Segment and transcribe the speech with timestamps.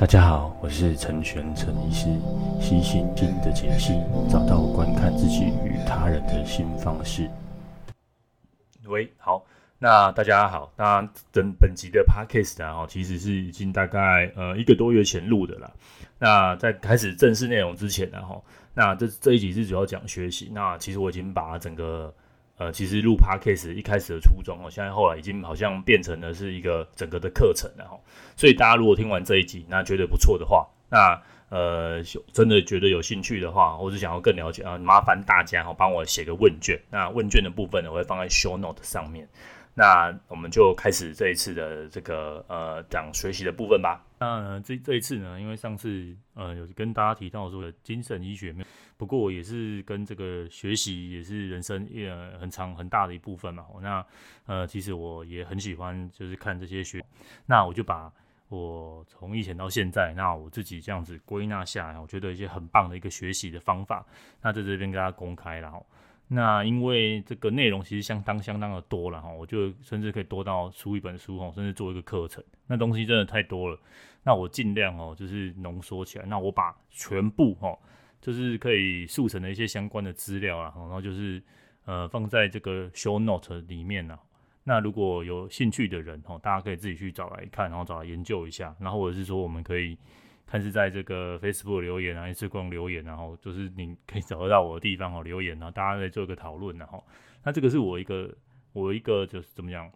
[0.00, 2.06] 大家好，我是陈玄陈医师，
[2.58, 3.92] 悉心经的解析，
[4.30, 7.28] 找到观看自己与他人的新方式。
[8.86, 9.44] 喂，好，
[9.78, 15.70] 那大家好，那等本集的 podcast 啊，其实是已经大概呃一个多月前录的了。
[16.18, 18.40] 那在开始正式内容之前呢，哈，
[18.72, 20.50] 那这这一集是主要讲学习。
[20.54, 22.10] 那其实我已经把整个
[22.60, 27.98] 呃，其实录 podcast 一开始的初衷哦，现在后来已经好像变成了是一个整个的课程了哈。
[28.36, 31.18] 所以大家如果听完这一集，那觉得不错的话，那
[31.48, 32.02] 呃
[32.34, 36.78] 真的觉得有兴趣的话，或者想要更了解啊，麻烦大家哈帮我写个问卷。
[36.90, 39.26] 那问卷的部分呢，我会放在 show note 上面。
[39.74, 44.04] 那我们就开始这一次的这个呃讲学习的部分吧。
[44.18, 48.54] 那这这一次呢，因为上次呃有跟大家提到说的精神医学，
[48.98, 53.64] 不过也是跟这个学习也是人生呃很长很大的一部分嘛。
[53.80, 54.04] 那
[54.46, 57.02] 呃其实我也很喜欢就是看这些学，
[57.46, 58.12] 那我就把
[58.48, 64.04] 我从以前到现在，那我自己这样子归纳下来，我觉得一些很棒的一个学习的方法，
[64.42, 65.72] 那在这边跟大家公开了。
[66.32, 72.42] 那因为这个内容其实相当相当的多了哈，我就甚至可以多到出一本书哈，甚至做一个课程。
[72.68, 73.76] 那东西真的太多了，
[74.22, 76.24] 那我尽量哦，就是浓缩起来。
[76.26, 77.76] 那我把全部哈，
[78.20, 81.42] 就是可以速成的一些相关的资料啊，然后就是
[81.84, 84.16] 呃放在这个 show note 里面呢。
[84.62, 88.72] 那如果有兴趣的人哈，大家可以自己去找来看，然后找来研究一下。
[88.78, 89.98] 然后或者是说我们可以。
[90.50, 97.04] 看是在这个 Facebook 留言啊一次光留言，然后就是你可以找得到我的地方哦，留言，然后大家来做一个讨论，然后
[97.44, 98.34] 那这个是我一个
[98.72, 99.88] 我一个就是怎么样，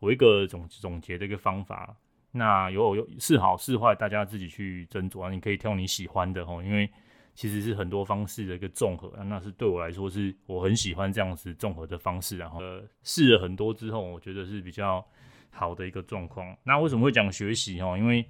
[0.00, 1.96] 我一个总总结的一个方法。
[2.30, 5.30] 那有有是好是坏，大家自己去斟酌啊。
[5.30, 6.90] 你可以挑你喜欢的哦，因为
[7.34, 12.36] 其实是很多方式的一个综合，那是对我来说是我很喜欢这样子综合的方式。
[12.36, 12.60] 然后
[13.02, 15.02] 试了很多之后，我觉得是比较
[15.50, 16.56] 好的一个状况。
[16.64, 17.96] 那为什么会讲学习哦？
[17.98, 18.24] 因为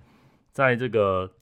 [0.50, 1.32] 在这个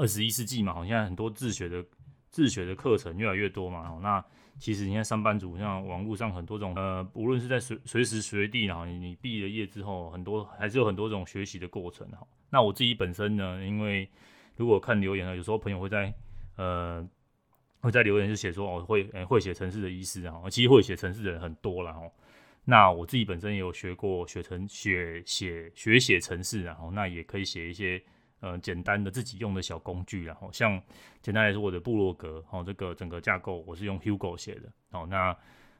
[0.00, 1.84] 二十一世纪嘛，好像很多自学的
[2.30, 3.98] 自学的课程越来越多嘛。
[4.02, 4.24] 那
[4.58, 12.26] 其实你看上班族，像网络上很多种，呃，无论是在随随时随地，然后你毕了业之后，很多还是有很多种学习的过程哈。
[12.48, 14.08] 那我自己本身呢，因为
[14.56, 16.10] 如果看留言呢，有时候朋友会在
[16.56, 17.06] 呃
[17.80, 22.10] 会在留言就写说哦会呃会写城市的医师啊，其实会写城市的人很多了哦。
[22.64, 28.02] 那我自己本身也有学过写程写写学写城市，然后那也可以写一些。
[28.40, 30.80] 呃，简单的自己用的小工具，然后像
[31.20, 35.36] 简单来说，我的部落格，哦，这个整个架构我是用 Hugo 写的，哦，那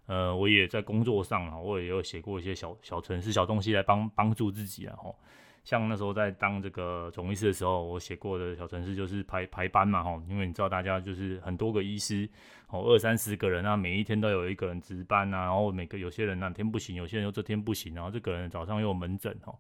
[0.07, 4.97] 呃，我也在工作上啊，我也有写过一些小小程式、小东西来帮帮助自己，啊。
[4.97, 5.17] 吼
[5.63, 12.29] 像那时候在当这个总医师的时候，我写过的小程式就是排排班嘛，吼，因为你知道大家就是很多个医师，
[12.69, 19.55] 哦，二三十个人啊，每一天都有一个人值班啊，然后每个有些人那天不行，有些人又这天不行，然后这个人早上又有门诊，哦，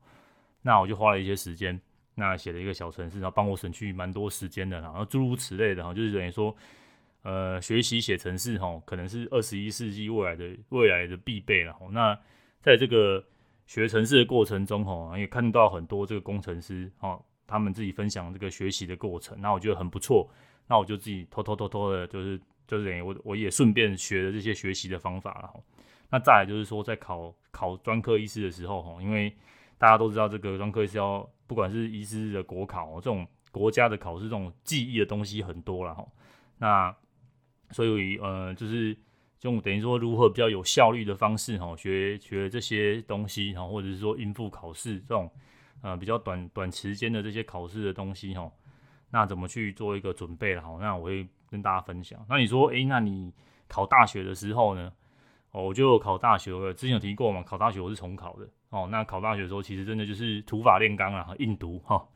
[0.62, 1.80] 那我就花了一些时间。
[2.20, 6.54] 那写了一个小程式，然后帮我省去蛮多时间的，然后诸如此类的哈，就是等于说，
[7.22, 11.74] 呃，学习写程式哈，可能是二十一世纪未来的未来的必备了。
[11.90, 12.14] 那
[12.60, 13.24] 在这个
[13.66, 20.30] 学程式的过程中哈，也看到很多这个工程师哈，他们自己分享这个学习的过程，那我觉得很不错。
[20.68, 25.50] 那我就自己偷偷偷偷的，就是就是等于我我也顺便学了这些学习的方法了。
[26.10, 29.34] 那再来就是说，在考考专科医师的时候哈，因为
[29.80, 31.28] 大家都知道这个专科是要。
[31.50, 36.06] 不管是医师的国考，这种国家的考试，这种记忆的东西很多了哈。
[36.58, 36.96] 那
[37.72, 38.96] 所以呃，就是
[39.40, 45.28] 用等于说如何比较有效率的方式哈，学学这些东西哈，或者是说应付考试这种
[45.82, 48.48] 呃比较短短时间的这些考试的东西哈，
[49.10, 50.78] 那怎么去做一个准备了哈？
[50.80, 52.24] 那我会跟大家分享。
[52.28, 53.34] 那你说，诶、那你
[53.66, 54.92] 考大学的时候呢？
[55.50, 58.48] 哦，我就考大学了，之前有提过嘛，考大学我是重考的。
[58.70, 62.06] 哦，那考大学的时候，其实真的就是土法炼钢啊，硬读哈，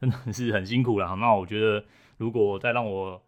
[0.00, 1.14] 真的是很辛苦了。
[1.16, 1.84] 那我觉得，
[2.16, 3.22] 如果再让我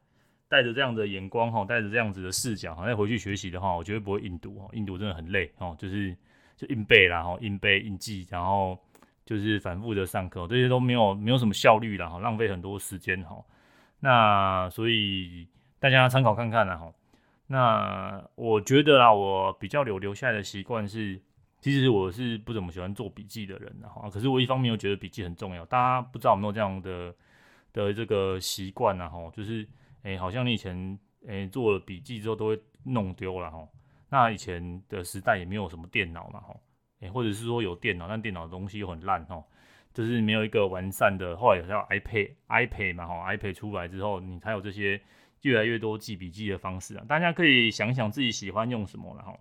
[0.49, 4.67] 带着这样的眼光哈，带着这样子的视角，再回去学习的话，我绝对不会硬读。
[4.73, 6.17] 硬读真的很累哦，就是
[6.57, 8.79] 就硬背啦，哈，硬背硬记，然后
[9.27, 13.37] 就是反复的上课，这些都没有没有什么效率了哈，浪费很多时间哈。
[14.01, 15.47] 那所以
[15.79, 16.91] 大家参考看看啦哈。
[17.47, 21.21] 那我觉得啊，我比较留留下来的习惯是。
[21.61, 25.63] 其实我是不怎么喜欢做笔记的人，哈，可是我一方面又觉得笔记很重要。
[25.67, 27.15] 大家不知道有没有这样的
[27.75, 29.07] 的这个习惯呢？
[29.11, 29.69] 哈，就是，
[30.03, 30.99] 哎，好像你以前，
[31.29, 33.69] 哎，做了笔记之后都会弄丢了，哈。
[34.09, 36.57] 那以前的时代也没有什么电脑嘛，哈，
[37.01, 39.45] 哎，或者是说有电脑，但电脑的东西又很烂，哈，
[39.93, 41.37] 就是没有一个完善的。
[41.37, 44.99] 后来有叫 iPad，iPad 嘛，哈，iPad 出来之后，你才有这些
[45.43, 47.05] 越来越多记笔记的方式啊。
[47.07, 49.39] 大家可以想想自己喜欢用什么了，哈。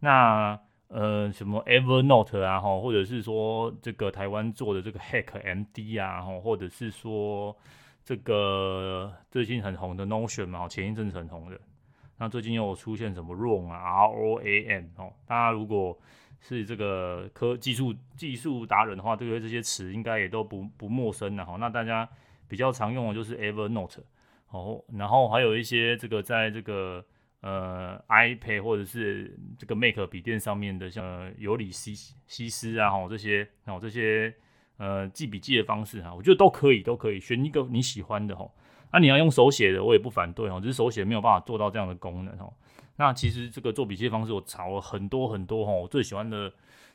[0.00, 0.60] 那。
[0.88, 7.56] 呃，什么 Evernote 啊，或者是说这个台湾做的这个 Hack MD 啊，或者是说
[8.04, 11.58] 这个最近很红的 Notion 嘛，前一阵子很红的。
[12.18, 15.98] 那最近又出现什么 ROAM 啊，R O A M 哦，大家如果
[16.40, 21.56] 是这个科技术技术达人的话，对于这些词应该也都不不陌生了哈。
[21.58, 22.08] 那大家
[22.48, 23.98] 比较常用的就是 Evernote
[24.50, 27.04] 哦，然后还有一些这个在这个
[27.40, 31.94] 呃 iPad 或者是这个 Mac 笔电上面的，像尤里西
[32.26, 34.34] 西斯啊，哈这些哦这些
[34.78, 38.50] 呃记笔记的方式哈，我觉得都可以，都可以选一个你喜欢的哈。
[38.92, 42.52] 那、你要用手写的，我也不反对哦，只是手写没有办法做到这样的功能哦。
[42.96, 46.50] 那其实这个做笔记的方式，我查了很多很多哈，我最喜欢的、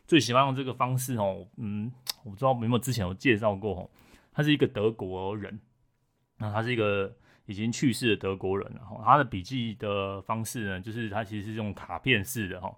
[0.07, 1.45] 最喜欢用这个方式哦。
[1.57, 1.91] 嗯，
[2.23, 3.89] 我不知道有没有之前有介绍过哦。
[4.33, 5.59] 他是一个德国人，
[6.37, 7.13] 那他是一个
[7.51, 9.01] 已经去世的德国人了哈。
[9.05, 12.73] 他的笔记的方式呢，就是他其实是用卡片式的哈。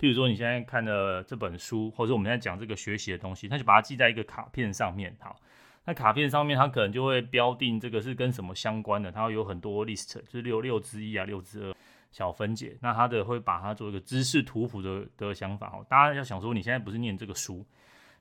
[0.00, 5.40] 譬如说你现在看的这本书，或者说我们现在讲这个学习的东西，他就把它记在一个卡片上面，好。
[5.88, 11.72] 那卡片上面，它可能就会标定这个是跟什么相关的，它会有很多 list，就是六六之一啊，六之二
[12.10, 12.76] 小分解。
[12.82, 15.86] 那他的会把它做一个知识图谱的的想法哦。
[15.88, 17.64] 大家要想说，你现在不是念这个书，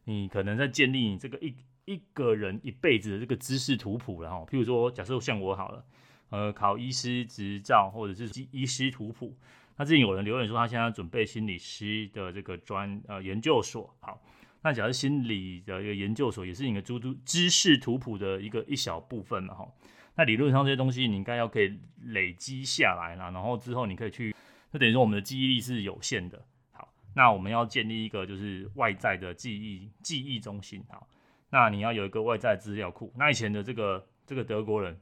[0.04, 4.38] 你可能在建立你这个一一个人一辈子的这个知识图谱了哈。
[4.50, 5.86] 譬如说，假设像我好了，
[6.30, 9.36] 呃，考医师执照或者是医师图谱。
[9.78, 14.22] 那之前有人留言说，他现在准备心理师的这个专呃研究所，好。
[14.62, 19.68] 那假设心理的一个研究所，也是你的知知知识图谱的一个一小部分嘛，哈。
[20.16, 24.34] 那理论上这些东西你应该要可以累积下来啦，然后之后你可以去，
[24.74, 26.42] 就等于说我们的记忆力是有限的。
[26.72, 30.82] 好，那我们要建立一个就是外在的记忆记忆中心。
[30.90, 31.06] 好，
[31.50, 33.14] 那你要有一个外在资料库。
[33.16, 35.00] 那以前的这个这个德国人，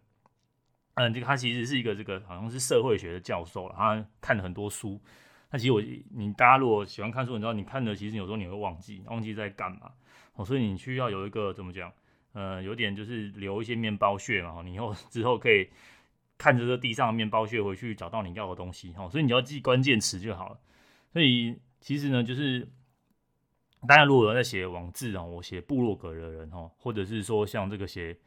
[0.95, 5.01] 嗯，这个他其实是一个这个好像是社会学的教授了，他看了很多书。
[5.49, 5.81] 那其实我，
[6.11, 9.91] 你大家如果喜欢看书，你知道你看的其实有时候你会忘记，忘记在干嘛，
[10.33, 11.91] 哦，所以你需要有一个怎么讲，
[12.33, 15.69] 呃，有点就是留一些面包屑嘛，你以后之后可以
[16.39, 20.59] 看着这地上的面包屑回去找到你要的东西，哦，所以你要记关键词就好了。
[21.11, 22.67] 所以其实呢，就是
[23.87, 28.17] 大家如果在写网志啊，我写部落格的人哦，或者是说像这个写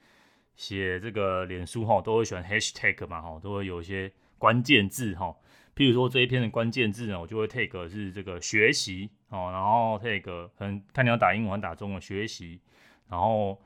[0.54, 5.34] 写这个脸书哈，都会喜欢 hashtag 嘛，哈，都会有一些关键字哈。
[5.74, 12.60] 譬如说这一篇的关键字呢，我就会 take 是这个学习哦，然后 take 可能看你要打英文还打中文学习，
[13.08, 13.60] 然后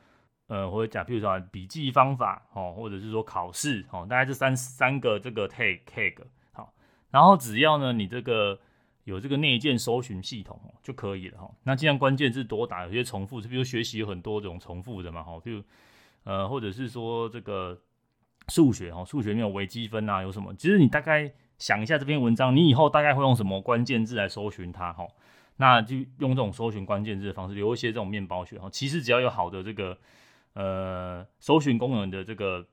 [0.49, 6.73] 呃或者讲譬如说笔记方法哦，或者是说考试哦，大概这三三个这个 take take 好，
[7.11, 8.59] 然后只要呢你这个
[9.11, 11.51] 有这个内建搜寻系统就可以了哈。
[11.65, 15.63] 那既然关键字多打，有些重复，就比如学习有很多种重复的嘛哈，譬如
[16.25, 17.79] 呃或者是说这个
[18.49, 20.55] 数学哈，数学没有微积分啊，有什么？
[20.55, 21.31] 其实你大概。
[21.61, 24.95] 想一下这篇文章，你以后大概会用什么关键字来搜寻它？
[24.95, 25.07] 哈，
[25.59, 28.59] 那就用这种搜寻关键字的方式，留一些这种面包屑。
[28.59, 29.99] 哈，其实只要有好的这个
[30.55, 32.67] 呃搜寻功能的这个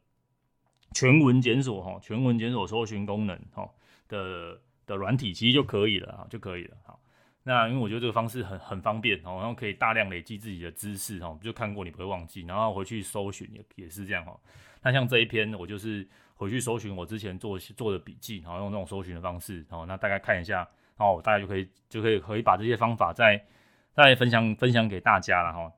[0.93, 3.69] 全文检索，哈，全文检索搜寻功能，哈
[4.07, 6.75] 的的软体，其实就可以了，啊，就可以了。
[6.83, 6.99] 好，
[7.43, 14.35] 那因为我觉得这个方式很很方便，然后可以大量累积自己的知识，哈，就看过你不会忘记，然后回去搜寻也也是这样，哈。
[14.81, 16.07] 那像这一篇，我就是。
[16.39, 20.57] 回去搜寻我之前做做的笔记，然后用这种搜寻的方式，然后那大概看一下，
[20.95, 23.43] 然后大家就可以就可以可以把这些方法再
[23.91, 25.73] 再分享分享给大家了哈。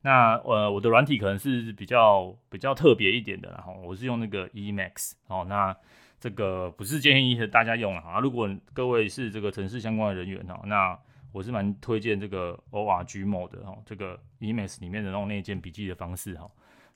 [0.00, 5.76] 那呃我的软体可能是比较比较特别一点的，然后我是用那个 Emacs 哦，那
[6.20, 8.18] 这个不是建议大家用啊。
[8.20, 10.98] 如果各位是这个城市相关的人员哈，那
[11.32, 16.50] 我是蛮推荐这个 ORGMod 的哈，这个 Emacs 里面的那种内建笔记的方式哈。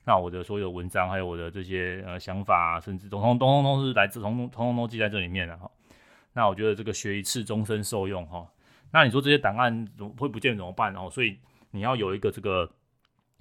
[0.05, 5.71] 那我的所有文章，还有我的这些呃想法啊，甚至通通通通是来自通通通通都记在这里面的哈。
[6.33, 8.45] 那我觉得这个学一次终身受用哈。
[8.91, 11.09] 那你说这些档案怎么会不见怎么办哦？
[11.09, 11.37] 所以
[11.71, 12.69] 你要有一个这个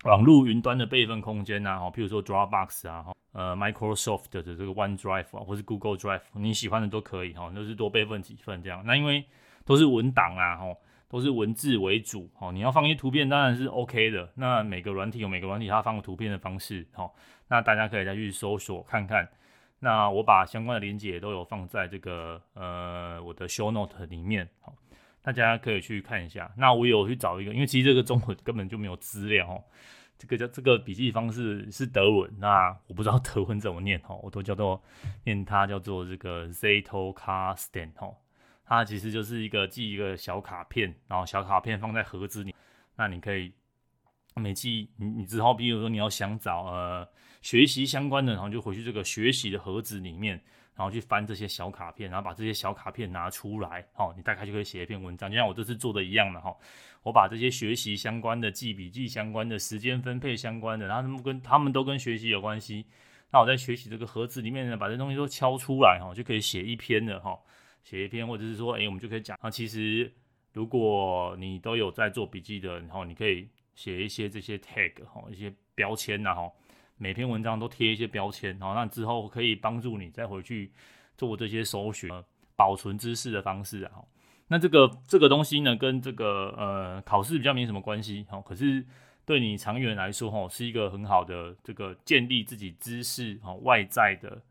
[0.05, 8.83] 网络云端的备份空间呐，哈，譬如说 Dropbox 啊，呃 Microsoft 的这个 OneDrive 啊，或是 Google Drive，你喜欢的都可以哈，就是多备份几份这样。
[8.87, 9.25] 那因为
[9.65, 10.77] 都是文档啊，哈。
[11.13, 14.27] 都是文字为主，哈，你要放一些图片当然是 OK 的。
[14.35, 17.07] 那每个软体有每个软体它放图片的方式，哈，
[17.49, 19.29] 那大家可以再去搜索看看。
[19.81, 24.73] 那我把相关的连接都有放在这个呃我的 Show Note 里面，好，
[25.21, 26.51] 大家可以去看一下。
[26.57, 29.63] 那我有去找一个，因为其实这个中文根本就没有资料，
[30.23, 34.81] 这个叫这个笔记方式是德文，那我不知道德文怎么念，哈， 我都叫做
[35.25, 38.15] 念它叫做这个 Zettelkasten，哈。
[38.65, 42.55] 它其实就是一个记一个小卡片，然后小卡片放在盒子里，
[42.95, 43.53] 那你可以
[44.37, 47.09] 每记你你之后，比如说你要想找呃
[47.41, 50.41] 学习相关的，然后就回去这个学习的盒子里面，
[50.75, 56.55] 然后去翻这些小卡片，然后把这些小卡片拿出来，好，你大概就可以写一篇文章，就像我这次做的一样的哈。
[57.03, 62.87] 我把这些学习相关的、记笔记相关的、时间分配相关的，然后他们跟他们都跟学习有关系，
[63.31, 67.37] 那我在学习这个盒子里面呢，把这东西都敲出来哈，就可以写一篇了哈，
[67.83, 69.51] 写一篇，或者是说，哎，我们就可以讲啊。
[69.51, 70.13] 其实
[70.53, 76.53] 如果你都有在做笔记的，然后你可以写一些这些 tag 哈，一些标签呐哈，
[76.97, 80.73] 每篇文章都贴一些标签，然后那之后可以帮助你再回去
[81.17, 82.11] 做这些搜寻、
[82.57, 83.93] 保存知识的方式啊。
[84.49, 88.85] 那这个这个东西呢，跟这个呃考试比较没什么关系哈，可是。
[89.25, 94.43] 对你长远来说，吼，是一个很好的这个建立自己知识，哈，外在的，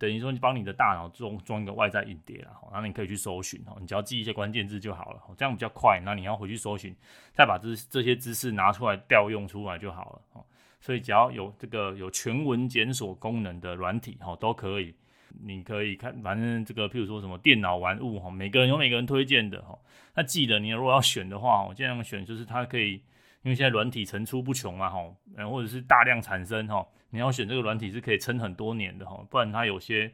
[0.00, 6.02] 等于说你帮你的大脑装装一个外在硬碟了，然后你可以去搜寻，哈，你只要记一些关键字就好了，这样比较快。
[6.04, 6.92] 那你要回去搜寻，
[7.32, 10.44] 再把这这些知识拿出来调用出来就好了，哦。
[10.80, 14.94] 所以只要有这个有全文检索功能的软体，哈，都可以。
[15.42, 19.78] 你可以看，反正这个譬如说什么电脑玩物，哈，每个人有每个人推荐的，哈。
[20.14, 23.02] 那记得你如果要选的话，我尽量选就是它可以。
[23.42, 30.08] 因为现在软体层出不穷嘛，吼，嗯，或者是大量产生，吼，你要选这个软体是可以撑很多年的，吼，不然它有些，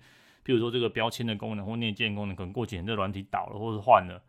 [0.44, 4.23] 譬如说这个标签的功能或内建功能，可能过几年这软体倒了或者换了，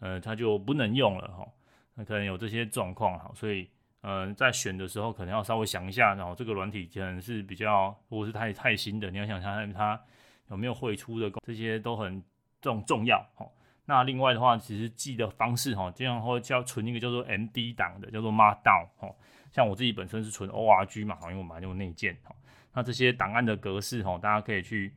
[0.00, 1.52] 呃，它就不能用了，吼，
[1.94, 3.70] 那可能有这些状况，哈，所以，
[4.02, 10.00] 呃，在选的时候可能要稍微想一下，然后这个软体可能是比较，如果是太太新的，你要想一下它
[10.48, 12.22] 有没有会出的，这些都很
[12.60, 13.52] 重重要，吼。
[13.86, 19.12] 那另外的话，其实记的方式哈，经常会叫存一个叫做 MD 档的，叫做 Markdown 哈。
[19.50, 22.32] 像我自己本身是存 ORG 嘛，因为我蛮用内建哈。
[22.72, 24.94] 那这些档案的格式哈，大家可以去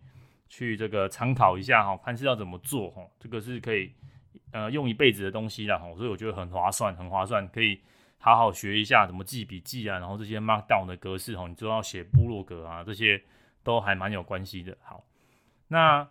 [0.47, 3.01] 去这个参考一下哈，看是要怎么做哈。
[3.19, 3.91] 这个是可以
[4.51, 7.81] 呃用一辈子的东西了哈，所以我觉得很划算，很划算，可以
[8.23, 13.21] 好好学一下怎么记笔记啊，然后这些 Markdown 的格式哦，你就要写部落格啊，这些
[13.61, 14.77] 都还蛮有关系的。
[14.81, 15.03] 好，
[15.67, 16.07] 那。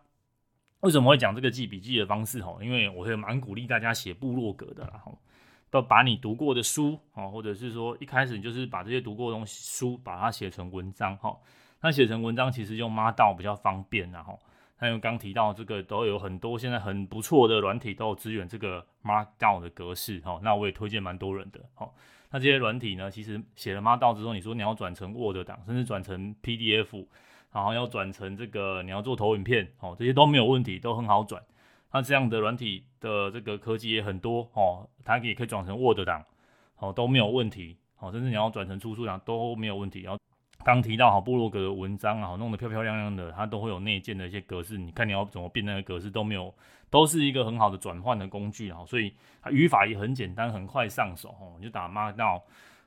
[0.83, 2.42] 为什么会讲这个记笔记的方式？
[2.42, 5.12] 哈，因为我会蛮鼓励大家写部落格的啦，哈，
[5.71, 11.38] 都把你读过的书，哦，或者是说一开始你就是把这些读过的东西书，把它写成文章，哈，
[11.83, 14.37] 那写成文章其实用 Markdown 比较方便，然后，
[14.82, 21.88] 还有刚提到这个都有很多现在很不错的软体都有支援这个 Markdown 的格式，哈，那我也推荐蛮多人的，哈，
[22.32, 27.06] 那这些软体呢，其实写了 Markdown 之后，你说你要转成 Word 档，甚至转成 PDF。
[27.52, 31.42] 然后要转成这个，你要做投影片哦，这些都没有问题，都很好转。
[31.92, 36.24] 那这样的软体的这个科技也很多哦，它也可以转成 Word 档，
[36.78, 40.00] 哦都没有问题，哦甚至你要转成输出档都没有问题。
[40.00, 40.18] 然后
[40.64, 46.54] 刚提到好部落格的文章啊，弄得漂漂亮亮的，它都会有内建的一些格式，你看你要怎么变那个格式都没有，
[46.90, 48.85] 都是一个很好的转换的工具啊。
[48.87, 52.42] 所以它语法也很简单，很快上手哦，你就打 Markdown。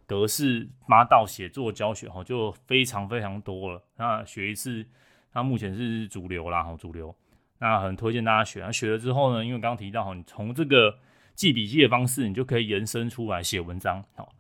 [0.08, 3.84] 格式 Markdown 写作教学哈，就非常非常多了。
[3.98, 4.86] 那学一次，
[5.34, 7.15] 那目前是主流啦，哈，主流。
[7.58, 8.72] 那很推荐大家学。
[8.72, 11.00] 学了之后呢，因为刚刚提到哈，你从这个
[11.34, 14.03] 记笔记的方式，你就可以延伸出来写文章。
[14.13, 14.32] 好，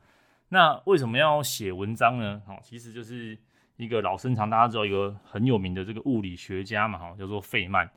[0.49, 2.41] 那为什么要写文章呢？
[2.45, 3.37] 好，其实就是
[3.77, 7.89] 一个老生常，大家知道一个很有名的这个物理学家嘛，哈，叫做费曼。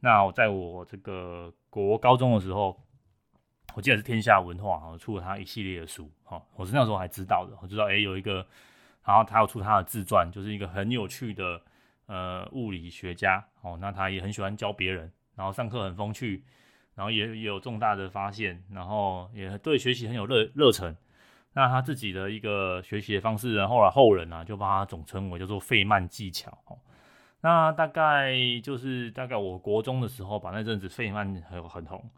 [0.00, 2.78] 那我在我这个国高中的时候。
[3.76, 8.44] 我记得是天下文化哈出了他一系列的书哈，我是那时候还知道的，我知道诶、有一个，
[9.04, 11.62] 然后他有出他的自传，就是一个很有趣的
[12.06, 16.42] 呃物理学家哦，那他也很喜欢教别人，然后上课很风趣，
[16.96, 20.96] 然后也也有重大的发现，然后也对学习很有热热忱。
[21.52, 26.78] 那他自己的一个学习的方式然，后来后人呢、就把他总称为叫做费曼技巧哦。
[27.42, 32.08] 那大概就是大概我国中的时候吧，那阵子费曼很很红。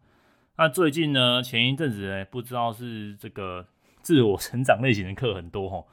[0.56, 3.66] 那最近呢，前一阵子呢，不知道是这个
[4.02, 5.84] 自我成长类型的课很多齁，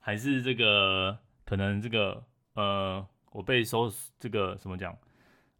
[0.00, 2.22] 还是这个可能这个
[2.54, 4.96] 呃，我被搜这个怎么讲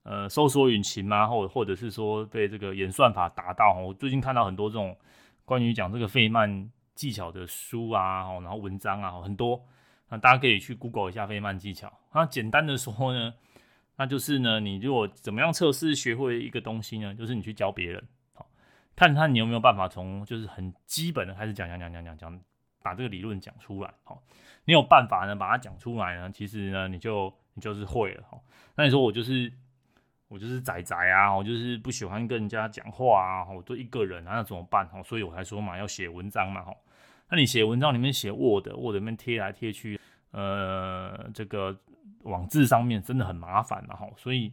[0.02, 3.74] 呃，搜索引擎嘛，或或者是说被这个演算法打到。
[3.74, 4.96] 我最近看到很多这种
[5.44, 6.68] 关于讲这个费曼
[7.00, 9.64] 技巧的书啊，然后文章啊很多，
[10.10, 11.90] 那大家可以去 Google 一下费曼技巧。
[12.12, 13.32] 那简单的说呢，
[13.96, 18.06] 那就是呢，你如果怎么样测试学会一个东西呢，就是你去教别人。
[18.34, 18.46] 好
[18.94, 22.40] 看看你有没有办法从就是很基本的开始讲讲讲讲讲讲，
[22.82, 23.90] 把这个理论讲出来。
[24.04, 24.22] 好，
[24.66, 28.22] 你有办法呢把它讲出来呢，其实呢你就你就是会了。
[28.28, 29.50] 好，那你说我就是
[30.28, 34.86] 我就是宅宅啊，我就是不喜欢跟人家讲话啊，我就一个人啊，那怎么办？
[34.90, 36.62] 好，所以我才说嘛，要写文章嘛。
[36.62, 36.76] 好，
[37.30, 40.00] 那你写文章里面写 Word，Word 里面贴来贴去，
[40.32, 41.78] 呃，这个
[42.22, 43.96] 网志上面真的很麻烦嘛。
[43.96, 44.52] 好，所以。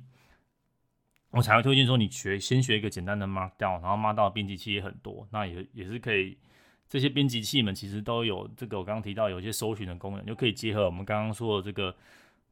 [1.31, 6.37] 我才会推荐说，你学先学一个简单的 Markdown，然后 Markdown 编辑器也很多，那也也是可以。
[6.87, 11.93] 这些编辑器们其实都有这个我刚刚提到有一些搜寻的功能，就可以结合我们刚刚说的这个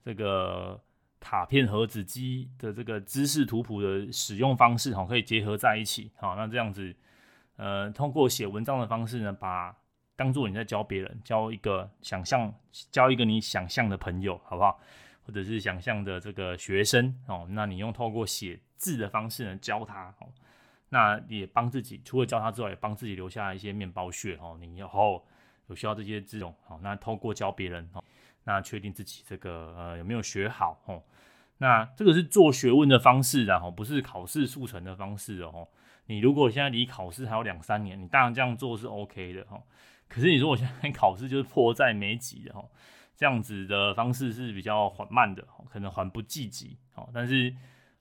[0.03, 0.79] 这个
[1.21, 6.11] 卡片盒子机的这个知识图谱的使用方式，哈，可以结合在一起。
[6.17, 6.93] 好，那这样子，
[7.55, 9.73] 呃，通过写文章的方式呢，把
[10.15, 12.53] 当做你在教别人，教一个想象，
[12.91, 14.79] 教一个你想象的朋友，好不好？
[15.25, 20.27] 或者是想象的这个学生哦，那你用透过写字的方式呢教他哦，
[20.89, 24.55] 那也帮自己除了教他之外，也帮自己留下一些面包屑哦。
[24.61, 25.25] 你以后
[25.67, 28.03] 有需要这些字哦，好，那透过教别人哦，
[28.43, 31.01] 那确定自己这个呃有没有学好哦。
[31.57, 35.67] 那这个是做学问的方式啊，不是考试速成的方式哦。
[36.05, 39.63] 你如果现在离考试还有两三年，你当然这样做是 OK 的哦。
[40.07, 42.63] 可是你说我现在 考试就是迫在眉睫的哈，
[43.15, 46.77] 这样子的方式是比较缓慢的，可能缓不济急。
[46.93, 47.53] 好，但是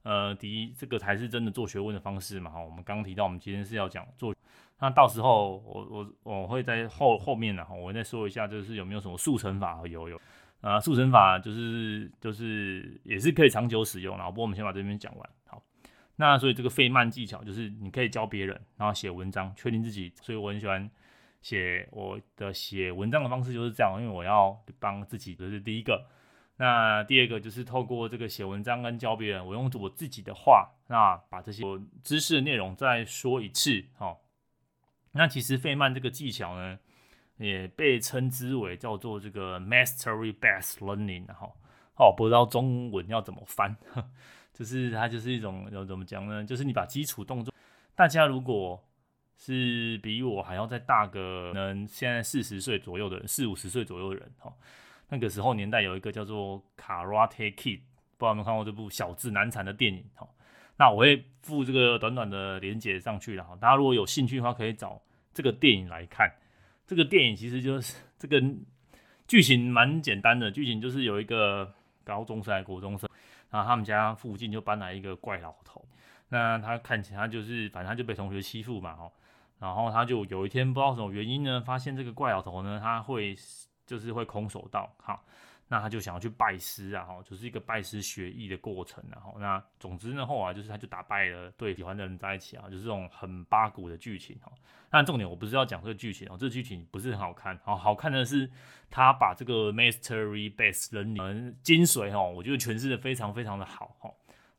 [0.03, 2.51] 呃，第一，这个才是真的做学问的方式嘛。
[2.51, 4.35] 哈，我们刚刚提到，我们今天是要讲做，
[4.79, 10.21] 那到时候我我我会在后后面呢，我再说一下，就是有没有什么速成法和有有
[10.61, 14.17] 啊，速成法就是就是也是可以长久使用。
[14.17, 15.31] 然后，不过我们先把这边讲完。
[15.47, 15.63] 好。
[16.17, 20.13] 那所以这个费曼技巧就是你可以教别人，然后写文章，确定自己。
[20.23, 20.89] 所以我很喜欢
[21.45, 26.07] 写我的写文章的方式就是这样，因为我要帮自己，这是第一个。
[26.57, 31.63] 那第二个就是透过这个写文章跟教别人，我用我自己的话，那把这些
[32.03, 33.85] 知识的内容再说一次。
[33.99, 34.17] 哈，
[35.13, 36.79] 那其实费曼这个技巧呢，
[37.37, 41.27] 也被称之为叫做这个 mastery-based learning。
[41.27, 41.53] 哈，
[41.97, 43.77] 哦，不知道中文要怎么翻。
[44.55, 46.43] 就是它就是一种要怎么讲呢？
[46.43, 47.53] 就是你把基础动作，
[47.95, 48.83] 大家如果
[49.37, 54.53] 是比我还要再大个，能现在四十岁左右的人，四五十岁左右的人哈，
[55.09, 57.81] 那个时候年代有一个叫做 Karate Kid，
[58.17, 60.27] 不知道有没有看过这部小智难缠的电影哈？
[60.77, 65.01] 那我会附这个短短的连结上去了哈，大家如果有兴趣的话，可以找
[65.33, 66.33] 这个电影来看。
[66.87, 68.43] 这个电影其实就是这个
[69.27, 71.73] 剧情蛮简单的，剧情就是有一个
[72.05, 73.09] 高中生还是国中生。
[73.51, 75.87] 然后他们家附近就搬来一个怪老头，
[76.29, 78.99] 那他看起来他就是，反正他就被同学欺负嘛，
[79.59, 83.37] 然后他就有一天不知道什么原因呢，发现这个怪老头呢，他会
[83.87, 85.21] 就是会空手道，哈。
[85.67, 94.53] 那他就想要去拜师啊，哈，就是一个拜师学艺的过程，然后那总之呢，后来就是他就打败了对喜欢的人在一起啊，就是这种很八股的剧情哈。
[94.91, 98.49] 但重点我不是要讲这个剧情哦，这个剧情不是很好看，好好看的是
[98.91, 104.11] 他把这个 mastery-based learning 精髓哈，我觉得诠释的非常非常的好哈。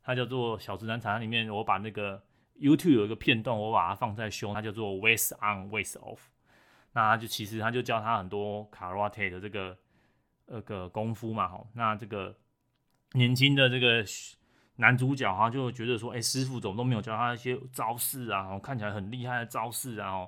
[0.03, 2.21] 他叫做小直男产里面，我把那个
[2.59, 6.19] YouTube 有一个片段，我把它放在胸它叫做 ways on ways off。
[6.93, 9.77] 那他就其实他就教他很多 karate 的这个。
[10.47, 12.35] 那个功夫嘛，哈，那这个
[13.13, 14.05] 年轻的这个
[14.75, 20.27] 男主角哈，就觉得说，哎，师傅怎么都没有教他一些招式啊，看起来很厉害的招式啊，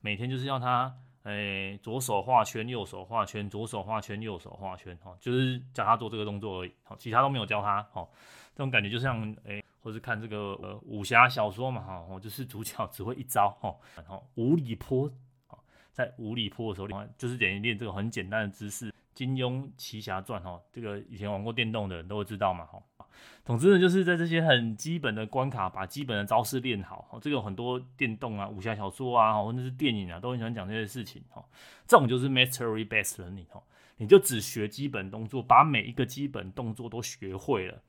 [0.00, 8.08] 每天就是要他，哎，左手画圈，右手画圈，左手画圈，右手画圈，哈，就是教他做这个动作而已，好，其他都没有教他，哈，
[8.54, 15.10] 这种感觉就像，哎，或是看这个呃武侠小说嘛，哈，就是主角 只会一招，哈，然后五里坡，
[15.92, 18.94] 在五里坡的时候，就是等于练这个很简单的姿势。
[19.14, 22.80] 金庸奇侠传哈，这个以前玩过电动的人都会知道嘛哈。
[23.44, 27.18] 总之呢，就是在这些很基本的关卡，把基本的招式练好。
[27.22, 31.44] 这个有很多电动啊、武侠小说啊，或者是电影啊，都很喜欢讲这些事情哈。
[31.86, 33.62] 这种就是 mastery-based learning 哈，
[33.96, 37.82] 你就只学基本动作，把每一个基本动作都学会了，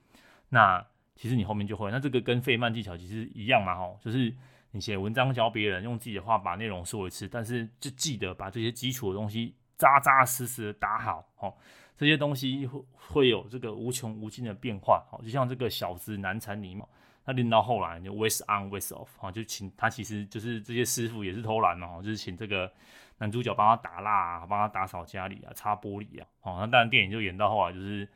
[0.50, 1.92] 那其实你后面就会。
[1.92, 4.34] 那这个跟费曼技巧其实一样嘛哈，就是
[4.72, 9.56] 你写文章教别人，用自己的话把内容说一次，但是就记得把这些基础的东西。
[9.80, 11.54] 扎扎实实的打好，哦，
[12.00, 16.88] 这些东西会会有这个无穷无尽的变化，哦，就像这个小子难缠泥嘛，
[17.26, 22.72] 他练到后来就 waste on waste off，哦，就请他其实就是这些师傅也是偷懒嘛，哦，就是请这个
[23.18, 28.08] 男主角帮他打蜡啊，帮他打扫家里啊，擦玻璃啊，哦，那当然电影就演到后来就是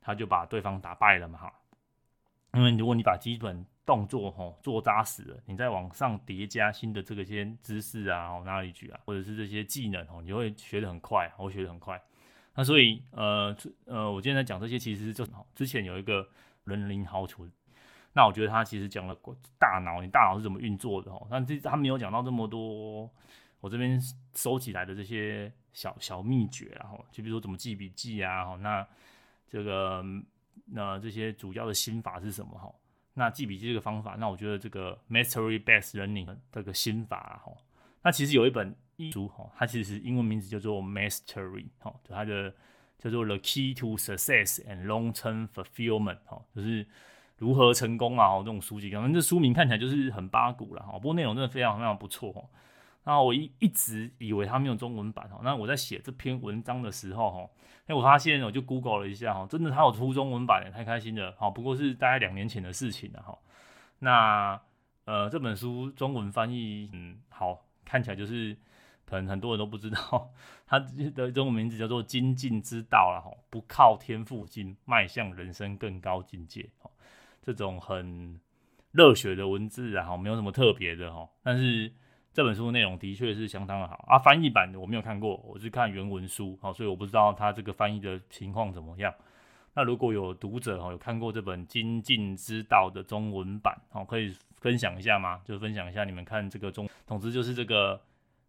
[0.00, 1.52] 他就把对方打败了嘛，哈，
[2.54, 12.00] 因为如果你把基本动作吼做扎实了，你再往上叠加新的这个些知识啊，哦，哪里去啊，或者是这些技能哦，你会学得很快，我学得很快。
[12.56, 16.26] 那所以呃呃，我今天在讲这些，其实就之前有一个
[16.64, 17.46] 伦林豪厨，
[18.14, 19.14] 那我觉得他其实讲了
[19.58, 23.10] 大脑，你大脑是怎么运作的哦，但这他没有讲到这么多，
[23.60, 24.00] 我这边
[24.34, 28.86] 收起来的这些小小秘诀，然后就比如说怎么记笔记啊，那
[29.46, 30.02] 这个
[30.64, 32.72] 那这些主要的心法是什么哈？
[33.12, 37.52] 那记笔记这个方法，那我觉得这个 mastery-based learning 这个心法哈，
[38.02, 42.52] 那其实有一本一书哈，它其实英文名字叫做 Mastery 哈，就它的
[42.98, 46.86] 叫做 The Key to Success and Long-Term Fulfillment 哈，就是
[47.38, 52.42] 如何成功啊，这种书籍，可能这书名看起来就是很八股了哈，不过内容真的非常非常不错哈。
[53.04, 57.50] 那我一一直以为它没有中文版哈，那我在写这篇文章的时候哈，
[57.86, 61.48] 哎，我发现我就 Google 了一下哈，真的它有出中文版，太开心了哈。
[61.48, 63.38] 不过是大概两年前的事情了哈。
[64.00, 64.60] 那
[65.04, 68.56] 呃这本书中文翻译嗯好，看起来就是
[69.06, 70.30] 可能很多人都不知道，
[70.66, 76.68] 它的中文名字叫做“精进之道”了哈，不靠天赋进，迈向人生更高境界。
[77.42, 78.40] 这种很
[78.90, 81.92] 热血的文字啊，哈，没有什么特别的哈，但是
[82.32, 84.18] 这本书内容的确是相当的好啊。
[84.18, 89.14] 翻译版的我没有看过，我是看原文书，好，所以我不知道它这个翻译的情况怎么样。
[89.74, 95.40] 那如果有读者哈有看过这本《精进之道》的中文版，好，可以分享一下吗？
[95.44, 98.00] 就分享一下你们看这个中，总之就是这个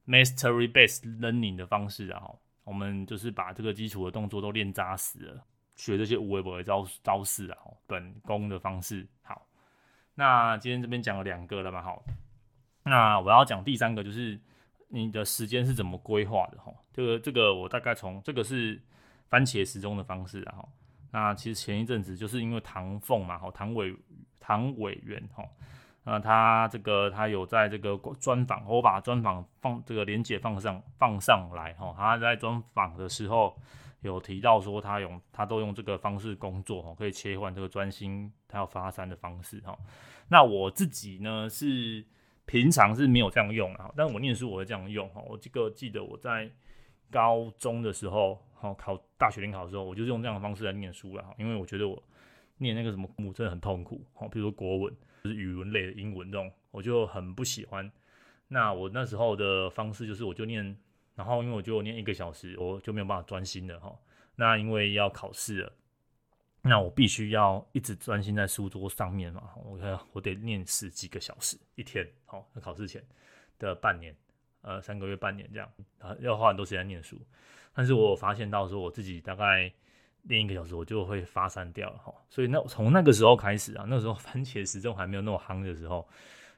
[0.08, 2.24] Mastery Based Learning 的方式啊，
[2.64, 5.44] 我们就是把这个基础的动作都练扎实了，
[5.76, 9.06] 学这些无为不为招招式啊，本功的方式。
[9.22, 9.46] 好，
[10.16, 12.04] 那今天这边讲了两个了嘛，好，
[12.84, 14.40] 那我要讲第三个，就是
[14.88, 16.74] 你的时间是怎么规划的哈？
[16.94, 18.82] 这个这个我大概从这个是
[19.28, 20.66] 番茄时钟的方式啊，
[21.12, 23.94] 那其实前一阵子就是因为唐凤嘛，哈，唐委
[24.40, 25.44] 唐委员哈，
[26.10, 33.54] 那他这个他有在这个专访，我把专访放这个连接放上放上来哈，他在专访的时候
[34.00, 39.78] 有提到说他用他都用这个方式工作哈，可以切换这个专心他要发散的方式哈。
[40.30, 42.02] 那我自己呢是
[42.46, 45.22] 平常是没有这样用啊，但我念书我会这样用哈。
[45.28, 46.50] 我这个记得我在
[47.12, 48.42] 高中的时候。
[48.60, 52.02] 好，考大学联考的时候，我就是用这样的方式来念书了哈，因为我觉得我
[52.58, 57.92] 念那个什么科目真的很痛苦，好，比如说国文，是语文类的英文这种，我就很不喜欢。
[58.48, 60.64] 那我那时候的方式就是，我就念，
[61.16, 63.94] 然后因为我就念一个小时，我就没有办法专心的哈。
[64.36, 65.74] 那因为要考试了，
[66.62, 73.04] 那我必须要一直专心在书桌上面嘛，我我得念十几个小时一天，好，那考试前
[73.60, 74.16] 的半年，
[74.62, 77.20] 呃，三个月半年这样，啊，要花很多时间念书。
[77.74, 79.72] 但是我发现到说，我自己大概
[80.28, 82.14] 练一个小时，我就会发散掉了哈。
[82.30, 86.08] 所以那从那个时候开始啊，那时候番茄时钟还没有那么夯的时候，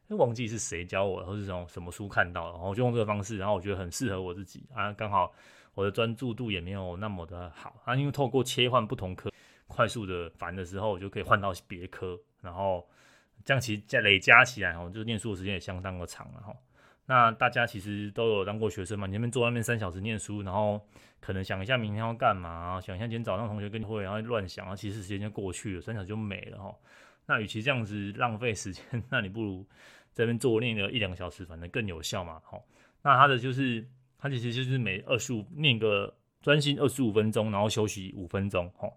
[0.09, 4.91] 忘记是谁教我，或是从什么书看到，然后就用这个方式，然后我觉得很适合我自己啊。
[4.93, 5.31] 刚好
[5.75, 9.31] 我的专注度也没有那么的好啊，因为透过切换不同科，
[9.67, 12.87] 快速的烦的时候，我就可以换到别科，然后
[13.45, 16.53] 这样其实再累加起来哈，就念书的时间也相当的长了哈。
[17.09, 19.07] 那大家其实都有当过学生嘛？
[19.07, 20.79] 你那边坐外面三小时念书，然后
[21.19, 26.71] 可能想一下明天要干嘛，想一下今天早上同学跟你会，然后乱想，然后其实时间就过去了，三小时就没了哈。
[27.25, 29.65] 那与其这样子浪费时间， 那你不如
[30.13, 32.39] 在这边坐念个一两个小时，反正更有效嘛。
[32.45, 32.61] 哈，
[33.01, 33.83] 那他的就是，
[34.19, 38.71] 他其实就是每二十五念个专心二十五分钟，然后休息五分钟。
[38.77, 38.87] 哈，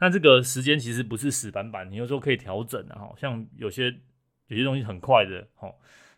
[0.00, 3.10] 那这个时间其实不是死板板，你有时候可以调整的哈。
[3.16, 3.84] 像有些
[4.48, 5.72] 有些东西很快的，哈。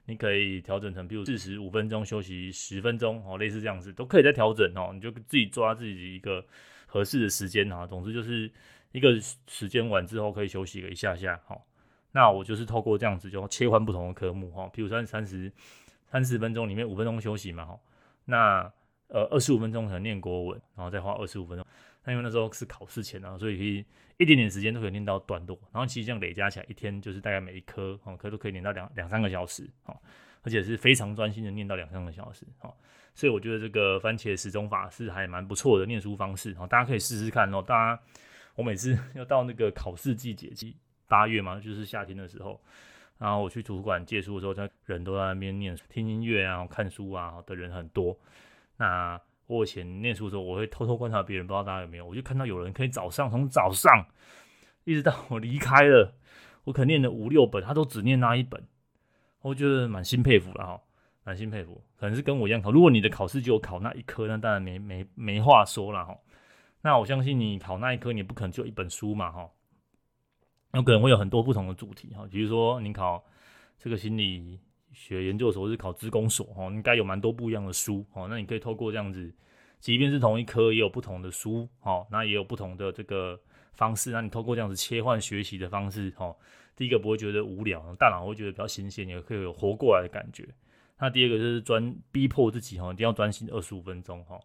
[0.07, 4.93] 你可以调整成，比如四十五分钟休息十分钟哦，类似这样子都可以再调整哦。
[4.95, 6.45] 你就自己抓自己一个
[6.87, 7.87] 合适的时间啊。
[7.87, 8.51] 总之就是
[8.93, 11.61] 一个时间完之后可以休息个一下下哈。
[12.13, 15.53] 那我就是透过这样子就切换不同的科目哈，比如说三十
[16.07, 17.79] 三十分钟里面五分钟休息嘛哈。
[18.25, 18.73] 那
[19.09, 21.67] 呃二十五分钟可能念国文，然后再花二十五分钟。
[22.07, 23.85] 那因为那时候是考试前啊，所以可以
[24.17, 29.97] 一点点时间都可以念到段落，然后其实这样累加起来一天就是大概每一科哦科都可以念到两两三个小时哦，
[30.43, 32.73] 而且是非常专心的念到两三个小时哦，
[33.15, 37.61] 所以我觉得这个番茄时钟法是还蛮不错的念书方式哦，大家可以试试看哦。
[37.61, 38.03] 大家
[38.55, 40.77] 我每次 要到那个考试季节，即
[41.09, 42.61] 八月嘛，就是夏天的时候，
[43.19, 48.17] 然后我去图书馆借书的时候，他人都在那边念听音乐啊、看书啊的人很多，
[48.77, 49.21] 那。
[49.47, 52.07] 我以前念书的时候，我会偷偷观察别人，不知道大家有没有？
[52.07, 54.07] 我就看到有人可以早上从早上
[54.85, 56.15] 一直到我离开了，
[56.65, 58.67] 我可能念了五六本，他都只念那一本，
[59.43, 60.81] 我觉得蛮心佩服了哈，
[61.23, 61.81] 蛮心佩服。
[61.97, 66.19] 可能是跟我一样考，如果你的考试就有考那一科，那当然没没没话说了哈。
[66.83, 69.49] 那我相信你考那一科，你不可能就一本书嘛哈，
[70.73, 73.25] 有可能会有很多不同的主题哈，比如说你考
[73.79, 74.59] 这个心理。
[74.99, 78.27] 学研究所是考资工所哦，应该有蛮多不一样的书哦。
[78.31, 79.31] 那你可以透过这样子，
[79.79, 82.07] 即便是同一科，也有不同的书哦。
[82.11, 83.39] 那也有不同的这个
[83.75, 84.11] 方式。
[84.11, 86.35] 那你透过这样子切换学习的方式哦，
[86.75, 90.49] 第一个不会觉得无聊，大脑会觉得比较新鲜，也可以有活过来的感觉。
[90.99, 94.41] 那第二个就是专逼迫自己哈，一定要专心二十五分钟哈。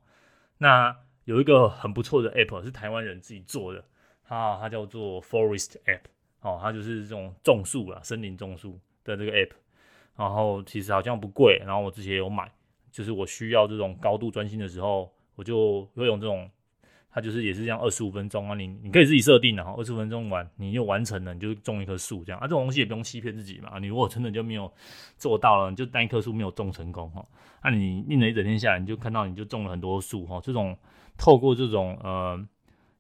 [0.58, 3.82] 那有一个很不错的 app 是台湾人自己做的，
[4.28, 6.02] 它它叫做 Forest App
[6.42, 9.52] 哦，它就是这种种树啊，森林种树的这个 app。
[10.16, 12.52] 然后其实好像不贵，然后我之前也有买，
[12.92, 16.50] 就是我需要这种高度专心的时候，我就会用这种，
[17.10, 24.72] 它就是也是这样二十五分钟啊，你你可以自己设定的哈，二十五分钟完你又完成了，你就种一棵树这样啊，这种东西也不用欺骗自己嘛，你如果真的就没有
[25.18, 27.26] 做到了，你就单一棵树没有种成功哈，
[27.64, 30.78] 那、你念了一整天下来，你就看到你就种了很多树哈，这种
[31.18, 32.46] 透过这种呃。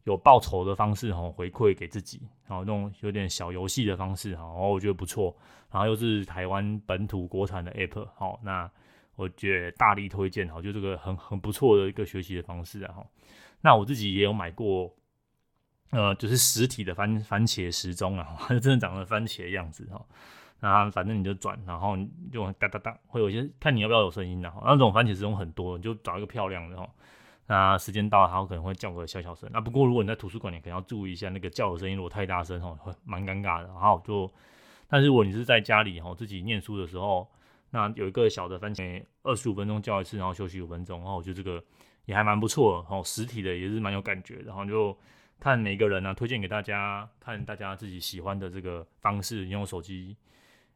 [0.03, 5.35] 有报酬的方式哈，回馈给自己，然后那种有点小游戏的方式哈，然后我觉得不错，
[5.71, 8.69] 然后又是台湾本土国产的 app，好，那
[9.15, 13.05] 我觉得大力推荐哈，就这个很很不错的一个学习的方式啊哈。
[13.61, 14.91] 那我自己也有买过，
[15.91, 20.03] 呃，就是实体的番番茄时钟啊，它真的长得番茄的样子哈。
[20.59, 21.97] 那反正你就转，然后
[22.31, 24.61] 就哒哒哒，会有一些看你要不要有声音的哈。
[24.65, 26.89] 那种番茄时钟很多，你就找一个漂亮的哈。
[27.51, 29.49] 那时间到了，它可能会叫个小小声。
[29.51, 33.67] 那不过如果你在图书馆，你可能要注意一下那个叫的声音，如果太大声哈，会蛮尴尬的。
[33.67, 34.31] 然后就，
[34.87, 37.29] 但是如果你是在家里哈，自己念书的时候，
[37.71, 41.61] 那有一个小的番茄，二十五分钟叫一次，然后休息五分钟，然后我觉得这个
[42.05, 42.87] 也还蛮不错。
[42.89, 44.43] 哦，实体的也是蛮有感觉的。
[44.43, 44.97] 然后就
[45.37, 50.15] 看每个人呢、啊，推荐给大家，看大家自己喜欢的这个方式，用手机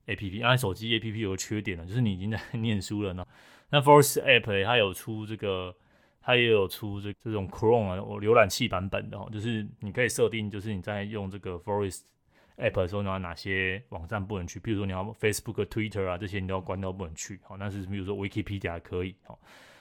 [0.08, 0.30] APP。
[0.30, 3.26] 因为手机 APP 有个缺点呢，就是你已经在 念书了呢。
[3.70, 5.74] 那 Force App 它有出这个。
[6.28, 12.02] 它也有出这这种 Chrome 啊，浏览器版本的哦，就是你可以设定，就是你在用这个 Forest
[12.58, 17.40] App 的时候，你要哪些网站不能去，比如说你要 Facebook、Twitter 啊这些，你都要关掉不能去。
[17.44, 19.38] 好，但是比如说 Wikipedia 可以，好，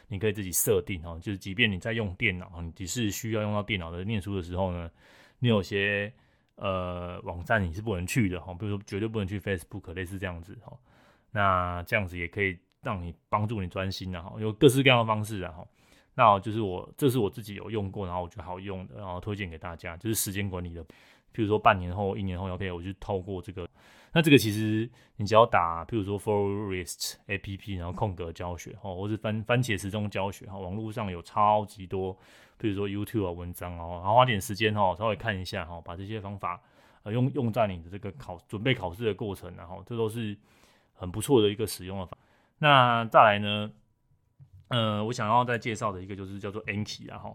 [0.07, 4.91] 你可以自己设定哦，就是即便你在用电脑，你只是需要用到电脑的念书的时候呢，
[5.39, 6.13] 你有些
[6.57, 10.77] 呃网站你是不能去的哈，比如说绝对不能去 Facebook，类似这样子哈。
[11.31, 15.67] 那这样子也可以让你帮助你专心的哈，有各式各样的方式然后。
[16.15, 20.85] 那就是我，这是我自己有用过，然后我觉得好用的，然后推荐给大家，就是时间管理的。
[20.85, 23.69] 譬如说半年后、一年后，OK，我就透过这个。
[24.13, 32.15] 那这个其实你只要打，譬如说 Forest APP，然后空格教学，哦，或是番番茄时钟教学，哈，网络上有超级多，
[32.61, 36.61] 譬如说 YouTube 啊文章哦，然后花点时间哈，稍微看一下哈，把这些方法
[37.03, 40.39] 呃用用在你的这个考准备考试的过程，然后这都是
[40.93, 42.17] 很不错的一个使用的法。
[42.59, 43.73] 那再来呢？
[44.69, 47.35] 呃，我想要再介绍的一个就是叫做 Anki 啊哈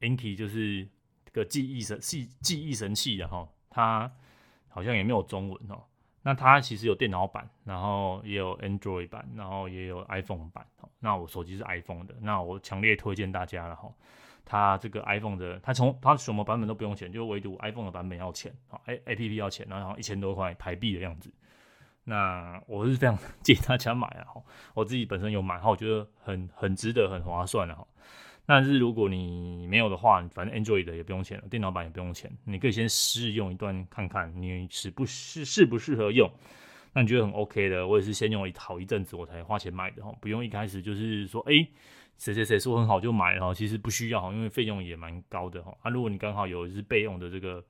[0.00, 0.86] ，Anki 就是
[1.24, 4.10] 这个记忆神记记忆神器的哈，它
[4.68, 5.82] 好像也没有中文哦。
[6.22, 10.66] 那它其实有电脑版，然后也有 Android 版，然后也有 iPhone 版。
[10.98, 13.92] 那我手机是 iPhone 的，那我强烈推荐大家了哈。
[14.46, 21.30] 它这个 iPhone 的，它从它什么版本都不用钱，就唯独 iPhone 的版本要钱啊，A A P P 要钱，然后一千多块台币的样子。
[22.04, 24.26] 那我是非常 建议大家买啊，
[24.74, 27.86] 我自己本身有买，哈，我觉得很很值得，很划算的哈。
[28.46, 36.30] 但是如果你没有的话，反正 Android 的也不用钱，电脑版也不用钱，你可以先试用一段看看，你适不适适不适合用。
[36.92, 41.66] 那你觉得很 OK 的，我也是先用了好一阵子，我才花钱买的哈，不用一开始就是说，哎，
[42.18, 45.74] 谁谁谁说很好就买哈，其实不需要哈，因为费用也蛮高的哈。
[45.80, 47.64] 啊，如果你刚好有是备用的这个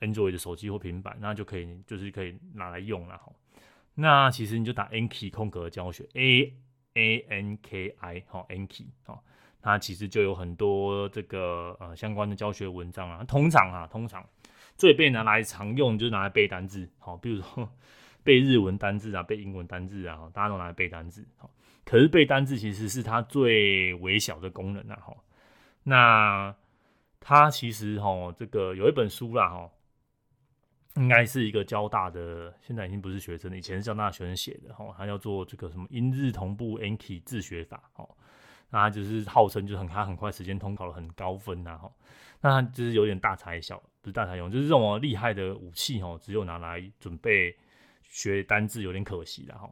[0.00, 3.32] Android 的手机或平板，那就可以就是可以拿来用了哈。
[4.00, 6.54] 那其实你就打 Anki 空格教学 A
[6.94, 9.20] A N K I 哈 Anki 哈，
[9.60, 13.24] 它其实就有很多这个呃相关的教学文章啊。
[13.24, 14.24] 通常啊，通常
[14.76, 17.68] 最被拿来常用就是拿来背单字，好，比如说
[18.22, 21.26] 背日文单字啊，背英文单字啊，大家都拿来背单字。
[21.36, 21.50] 好，
[21.84, 24.94] 可是背单字其实是它最微小的功能啊。
[24.94, 25.16] 哈，
[25.82, 26.54] 那
[27.18, 29.68] 它其实哈这个有一本书啦哈。
[30.98, 38.08] 应该是一个交大的，现在已经不是学生了，以前是交大学生写的，哈，他叫做这个什么英日同步 Anki 自学法，哦，
[38.68, 41.90] 那他就是号称就是很他很快时间通考了很高分呐，哈，
[42.40, 47.56] 那他就是有点大材小，不是大材用，就是这种厉害的武器，哈，只有拿来准备
[48.02, 49.70] 学单字有点可惜了，哈，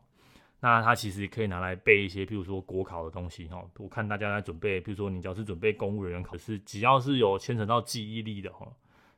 [0.61, 8.67] 那他其实可以拿来背一些，譬如说国考的东西，哈，我看大家在准备，譬如说你只要是准备公务人员考试，只要是有牵扯到记忆力的，哈，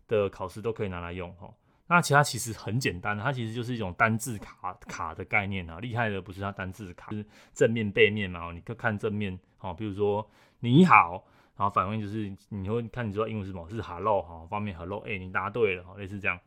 [0.06, 1.52] 的考试都可以拿来用，哈。
[1.90, 5.80] 那其他其实很简单，它其实就是一种单字卡卡的概念啊。
[5.80, 7.24] 厉害的不是它单字卡，是
[7.54, 8.52] 正面背面嘛。
[8.52, 11.24] 你可看正面，哦，比如说你好，
[11.56, 16.38] 然后反问就是你会看你知道英文是什么，是 hello 哈，方面 hello，哎，你答对了，类似这样。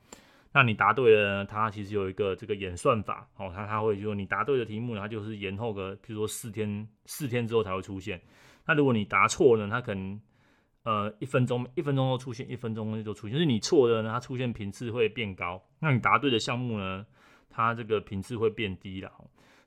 [0.53, 8.21] 那你答对了呢，它其实有一个这个演算法，哦，它它会就说你答对的题目，它就是延后个，比如说四天，四天之后才会出现。
[8.67, 10.21] 那如果你答错了，它可能。
[10.83, 13.33] 呃，一分钟，一分钟都出现，一分钟就出现。
[13.33, 17.05] 就是你错的呢，它出现频次会变高；那你答对的项目呢，
[17.49, 19.11] 它这个频次会变低了。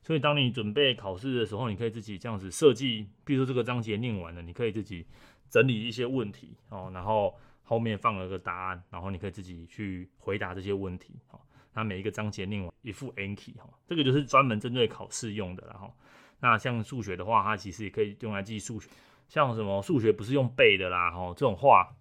[0.01, 3.07] 所以，当你准备考试的时候，你可以自己这样子设计。
[3.23, 5.05] 比如说这个章节念完了，你可以自己
[5.49, 11.15] 整理一些问题哦，然后后面放了个答案，然后你可以自己去回答这些问题。
[11.31, 11.39] 哦，
[11.73, 15.65] 那每一个章节念完一副 Anki 哈，这个就是专门针对考试用的。
[15.67, 15.91] 然后，
[16.39, 18.89] 那像数学的话，它其实也可以用来记数学。
[19.27, 21.95] 像什么数学不是用背的啦，吼，这种话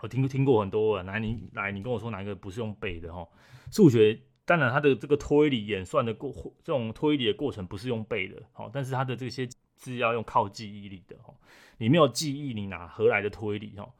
[0.00, 1.02] 我听听过很多了。
[1.02, 3.12] 来，你来，你跟我说哪个不是用背的？
[3.12, 3.30] 吼，
[3.70, 6.32] 数学当然它的这个推理演算的过
[6.64, 11.36] 这种推理的过程不是用背的，好，但是它的这些是要用靠记忆力的，吼，
[11.78, 13.74] 你没有记忆，你哪何来的推理？
[13.76, 13.92] 吼，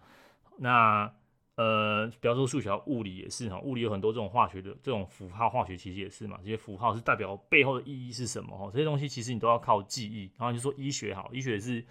[0.59, 1.13] 那
[1.55, 8.71] 呃，比方说数学、物理也是哈，物理有很多这种化学的这种符号，化学其实也是嘛，这些符号是代表背后的意义是什么哈？
[8.73, 10.31] 这些东西其实你都要靠记忆。
[10.39, 11.85] 然后就说医学好，医学是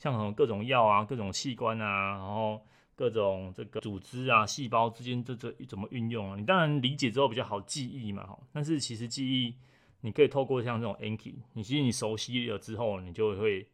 [0.00, 2.60] 像什么各种药啊、各种器官啊，然后
[2.96, 6.36] 各种这个组织啊、细胞之间这这怎么运用啊？
[6.36, 9.54] 你当然理解之后比较好记忆嘛哈，但是其实记忆
[10.00, 13.64] 你可以透过像这种 Anki，你其实你熟悉了之后，你就会。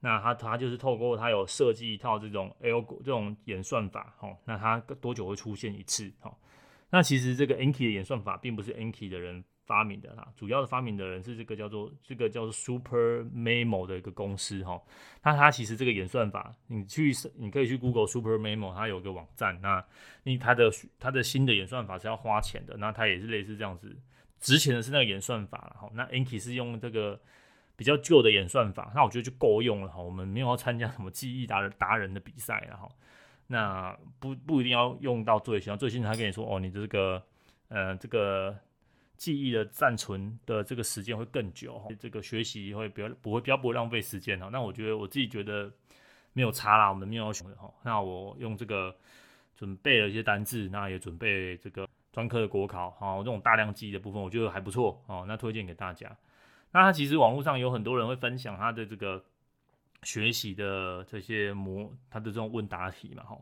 [0.00, 6.32] 那它它就是透过它有设计一套这种 L 这种演算法，哈，那它多久会出现一次，哈？
[6.88, 14.82] 那其实这个 Anki 的演算法并不是 Anki 的人发明的啦，主要的发明的人是这个叫做这个叫做 Super Memo 的一个公司，哈。
[15.22, 19.84] 那它其实这个演算法，你去你可以去 Google Super Memo，它有个网站，那
[20.24, 23.96] 你它的它的新的演算法是要花钱的，那它也是类似这样子，
[24.40, 25.88] 值钱的是那个演算法，哈。
[25.94, 27.20] 那 Anki 是用这个。
[27.78, 30.02] 比较旧的演算法，那我觉得就够用了哈。
[30.02, 32.88] 我们没有要参加什么记忆达人达人的比赛了哈。
[33.46, 37.22] 那不不一定要用到最新，最新他跟你说哦，你这个
[37.68, 38.52] 呃这个
[39.18, 44.48] 记忆的暂存的这个时间会更久，这个学习会比较不会比较不会浪费时间哈。
[44.50, 45.70] 那我觉得我自己觉得
[46.32, 47.68] 没有差啦，我们没有要求的哈。
[47.82, 48.96] 那我用这个
[49.56, 55.24] 准备了一些单字，那也准备这个专科的国考哈，这种大量记忆的部分，我觉得还不错哦。
[55.26, 56.16] 那推荐给大家。
[56.70, 59.24] 那他其实网络上有很多人会分享他的这个
[60.04, 63.36] 学习的这些模，他的这种问答题嘛，哈。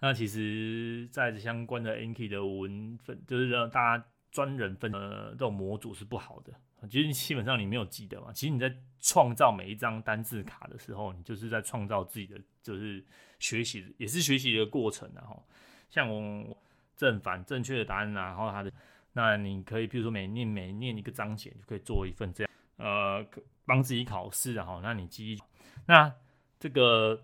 [0.00, 6.52] 那其实，在相关的 Anki 的文分，就是让大家专人分呃这种模组是不好的。
[6.90, 8.70] 其实基本上你没有记得嘛，其实你在
[9.00, 13.02] 创造每一张单字卡的时候，你就是在创造自己的，就是
[13.38, 15.42] 学习也是学习的过程啊，哈。
[15.88, 16.54] 像我
[16.96, 18.70] 正反正确的答案，然后他的，
[19.12, 22.52] 那你可以比如说每念每念一个章节，就可以做一份这样。
[22.76, 23.24] 呃，
[23.64, 25.40] 帮自己考试啊，后，那你记忆，
[25.86, 26.12] 那
[26.58, 27.22] 这个，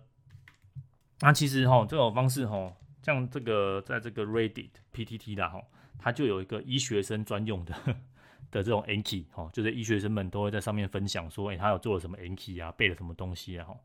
[1.19, 5.61] 那其实哈，这种方式哈，像这个，在这个 Reddit PTT 啦，哈，
[6.01, 7.73] 它就有一个医学生专用的
[8.51, 13.77] 的这种 Anki 哈，就是医学生们都会在上面分享说，哎、他有做了什么 Anki 啊，背了什么东西啊，哈，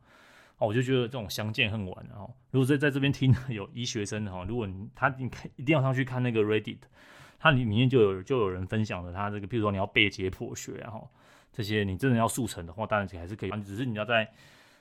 [0.58, 6.78] 哦，我就觉得这种相见恨晚啊，如果在在这边听有医学生哈，如果你他你看一定要上去看那个 Reddit，
[7.38, 11.10] 它里面就有就有人分享了他这个，譬如说你要背解剖学啊，哈。
[11.52, 14.30] 这些你真的要速成的话，当然还是可以，只是你要再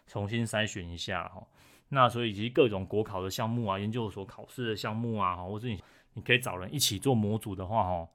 [0.07, 1.41] 重新筛选一下哈。
[1.89, 5.81] 那所以其实各种国考的项目啊，研究所考试的项目啊，或者你
[6.13, 8.07] 你可以找人一起做模组的话哈，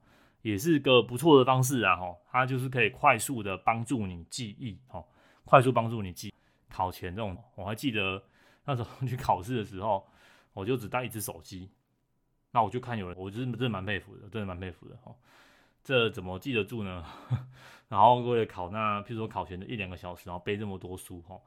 [0.43, 2.15] 也是个不错的方式啊哈。
[2.31, 5.03] 它就是可以快速的帮助你记忆哈，
[5.45, 6.33] 快速帮助你记
[6.69, 7.37] 考前这种。
[7.55, 8.23] 我还记得
[8.65, 10.07] 那时候去考试的时候，
[10.53, 11.71] 我就只带一只手机，
[12.51, 15.15] 那我就看有人，我真真的蛮佩服的，真的蛮佩服的哈。
[15.83, 17.05] 这怎么记得住呢？
[17.89, 21.41] 然后为了考那，譬如说考前的一两个小时，然后背这么多书哈，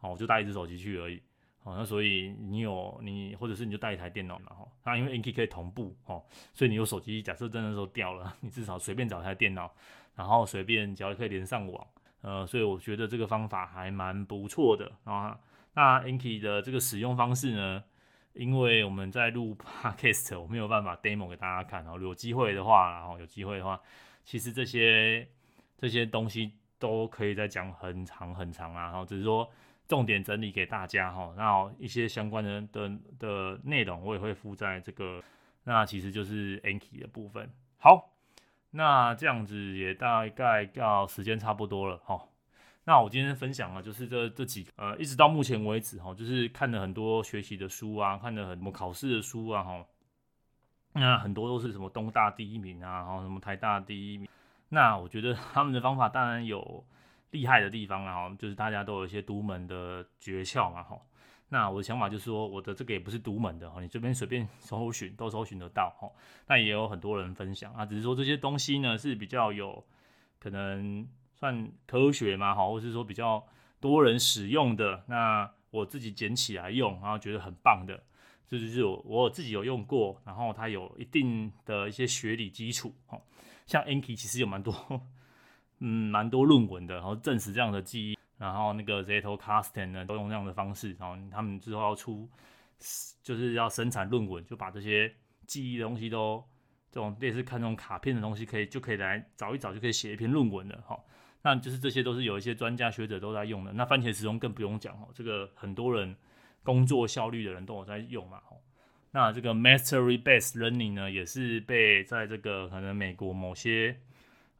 [0.00, 1.22] 我就带一只手机去而已。
[1.66, 4.68] 好，那所以你有你，或者是你就带一台电脑嘛哈。
[4.84, 6.22] 那因为 Anki 可以同步哦，
[6.54, 9.68] 所以你有手机，假设真的时候掉了，你至少随便找一台电脑，
[10.14, 11.84] 然后随便只要可以连上网。
[12.20, 15.36] 呃，所以我觉得这个方法还蛮不错的啊。
[15.74, 17.82] 那 Anki 的这个使用方式呢？
[18.34, 21.82] 因为我们在录 podcast，我没有办法 demo 给大家看。
[21.82, 23.80] 然后有机会的话，然后有机会的话，
[24.24, 25.26] 其实这些
[25.78, 28.84] 这些东西都可以再讲很长很长啊。
[28.84, 29.50] 然后只是说
[29.88, 31.34] 重点整理给大家哈。
[31.36, 35.22] 然后一些相关的的的内容我也会附在这个。
[35.68, 37.50] 那其实就是 Anki 的部分。
[37.76, 38.12] 好，
[38.70, 42.22] 那这样子也大概到时间差不多了哈。
[42.84, 49.84] 那我今天分享了，就是这这几，呃，一直到目前为止哈，就是看了很多学习的书啊，看了很多考试的书啊哈，
[50.92, 54.28] 那很多都是什么东大第一名啊，然后什么台大第一名，
[54.68, 56.86] 那我觉得他们的方法当然有
[57.30, 61.00] 厉害的地方啊，就是大家都有一些独门的诀窍嘛哈。
[61.48, 66.10] 那我的想法就是说，我的这个也不是独门的哈，你这边随便搜寻都搜寻得到哈。
[66.46, 69.84] 那也有很多人分享啊，只是说这些东西呢是比较有
[70.38, 71.06] 可能。
[71.38, 73.46] 算科学嘛，哈，或是说比较
[73.78, 78.02] 多人使用的，那我自己捡起来用，然后觉得很棒的，
[78.48, 83.20] 这就是我我自己有用过，然后它有一定的一些学理基础，哈，
[83.66, 84.72] 像 Anki 其实有蛮多，
[85.80, 92.28] 嗯，蛮多论文的，然后证实这样的记忆，然后那个 Zettelkasten 呢都用这样的方式，然后他们之后要出，
[93.22, 95.12] 就是要生产论文，就把这些
[95.46, 96.42] 记忆的东西都
[96.90, 100.98] 这种类似看这种卡片的东西，可以就可以来找一找，就可以写一篇论文了，哈。
[101.42, 103.72] 那就是这些都是有一些专家学者都在用的。
[103.72, 106.16] 那番茄时钟更不用讲哦，这个很多人
[106.64, 108.40] 工作效率的人都有在用嘛。
[109.12, 113.96] 那这个 Mastery Based Learning 呢，也是被在这个可能美国某些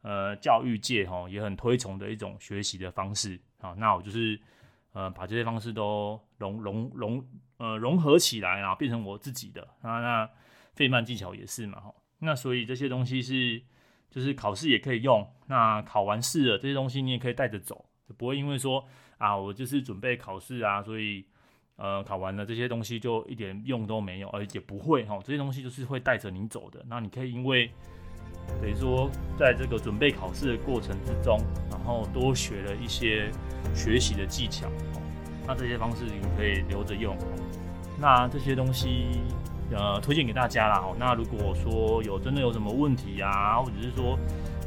[0.01, 3.73] 呃教育界哈也很推崇的一种学习的方式啊。
[3.77, 4.39] 那我就是
[4.93, 7.25] 呃把这些方式都融融融
[7.57, 9.99] 呃融合起来，然后变成我自己的啊。
[9.99, 10.29] 那
[10.73, 11.93] 费曼技巧也是嘛，哈。
[12.19, 13.61] 那所以这些东西是
[14.09, 18.83] 就是考试也可以用，那考完试了这些东西你也可以带着走，就不会因为说
[19.17, 21.25] 啊我就是准备考试啊，所以
[21.75, 26.83] 呃考完了这些东西就一点用都没有，而且不会哈，这些东西就是会带着你走的。
[26.87, 27.69] 那你可以因为
[28.61, 31.39] 等于说在这个准备考试的过程之中，
[31.71, 33.31] 然后多学了一些
[33.75, 34.67] 学习的技巧，
[35.45, 37.17] 那这些方式你可以留着用。
[37.99, 39.21] 那这些东西。
[39.69, 40.79] 呃，推荐给大家啦。
[40.79, 44.17] 好，那如果说有真的有什么问题啊，或者是说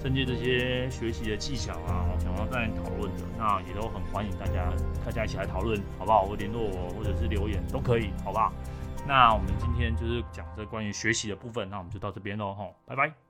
[0.05, 4.71] 针对这些学习的技巧啊，想要再讨论的，那也都很欢迎大家，
[5.03, 6.27] 大家一起来讨论，好不好？
[6.27, 8.53] 或联络我，或者是留言都可以，好不好？
[9.09, 13.30] 那我们今天就是讲这关于学习的部分，那我们就到这边喽，吼，拜拜。